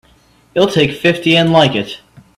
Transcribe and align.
You'll 0.55 0.65
take 0.65 0.97
fifty 0.99 1.35
and 1.37 1.53
like 1.53 1.75
it! 1.75 2.01